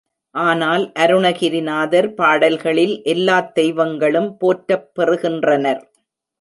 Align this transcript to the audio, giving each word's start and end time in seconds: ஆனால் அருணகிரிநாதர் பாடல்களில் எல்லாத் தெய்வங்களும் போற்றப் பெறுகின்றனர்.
ஆனால் 0.35 0.83
அருணகிரிநாதர் 0.99 2.09
பாடல்களில் 2.13 2.95
எல்லாத் 3.05 3.53
தெய்வங்களும் 3.53 4.37
போற்றப் 4.37 4.89
பெறுகின்றனர். 4.95 5.81